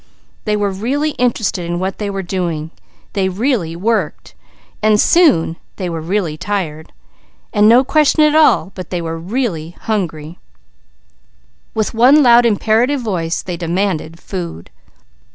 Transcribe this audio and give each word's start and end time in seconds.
They 0.45 0.55
were 0.55 0.71
really 0.71 1.11
interested 1.21 1.63
in 1.63 1.77
what 1.77 1.99
they 1.99 2.09
were 2.09 2.23
doing, 2.23 2.71
they 3.13 3.29
really 3.29 3.75
worked, 3.75 4.33
also 4.81 4.95
soon 4.97 5.57
they 5.75 5.91
were 5.91 6.01
really 6.01 6.37
tired, 6.37 6.91
they 7.53 7.63
were 9.01 9.19
really 9.19 9.69
hungry. 9.81 10.39
With 11.75 11.93
imperative 11.93 13.01
voice 13.01 13.43
they 13.43 13.57
demanded 13.57 14.19
food. 14.19 14.71